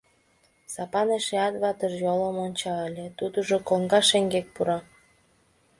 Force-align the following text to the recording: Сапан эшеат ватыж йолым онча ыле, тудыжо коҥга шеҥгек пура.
Сапан 0.73 1.07
эшеат 1.17 1.55
ватыж 1.61 1.93
йолым 2.05 2.35
онча 2.45 2.73
ыле, 2.87 3.05
тудыжо 3.19 3.57
коҥга 3.67 4.01
шеҥгек 4.09 4.47
пура. 4.55 4.79